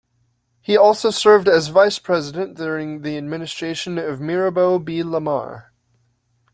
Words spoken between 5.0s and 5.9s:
Lamar.